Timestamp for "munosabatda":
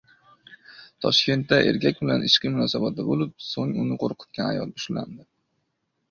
2.53-3.05